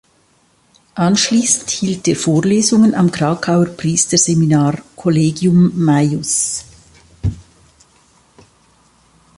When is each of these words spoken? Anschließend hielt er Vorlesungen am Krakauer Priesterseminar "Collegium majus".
Anschließend 0.95 1.69
hielt 1.69 2.07
er 2.07 2.15
Vorlesungen 2.15 2.95
am 2.95 3.11
Krakauer 3.11 3.65
Priesterseminar 3.67 4.81
"Collegium 4.95 5.71
majus". 5.75 6.65